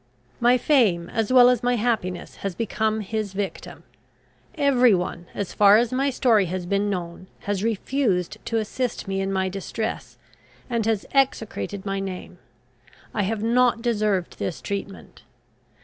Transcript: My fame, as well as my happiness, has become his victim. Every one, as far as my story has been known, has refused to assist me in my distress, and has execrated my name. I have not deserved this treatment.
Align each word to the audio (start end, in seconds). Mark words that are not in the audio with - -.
My 0.39 0.57
fame, 0.57 1.09
as 1.11 1.31
well 1.31 1.47
as 1.47 1.61
my 1.61 1.75
happiness, 1.75 2.37
has 2.37 2.55
become 2.55 3.01
his 3.01 3.33
victim. 3.33 3.83
Every 4.55 4.95
one, 4.95 5.27
as 5.35 5.53
far 5.53 5.77
as 5.77 5.93
my 5.93 6.09
story 6.09 6.45
has 6.45 6.65
been 6.65 6.89
known, 6.89 7.27
has 7.41 7.63
refused 7.63 8.43
to 8.45 8.57
assist 8.57 9.07
me 9.07 9.21
in 9.21 9.31
my 9.31 9.47
distress, 9.47 10.17
and 10.71 10.87
has 10.87 11.05
execrated 11.13 11.85
my 11.85 11.99
name. 11.99 12.39
I 13.13 13.21
have 13.21 13.43
not 13.43 13.83
deserved 13.83 14.39
this 14.39 14.59
treatment. 14.59 15.21